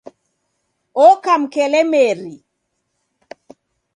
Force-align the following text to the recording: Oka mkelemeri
Oka 1.07 1.33
mkelemeri 1.41 2.35